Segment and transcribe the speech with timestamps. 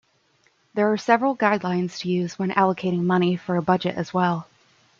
[0.73, 4.47] There are several guidelines to use when allocating money for a budget as well.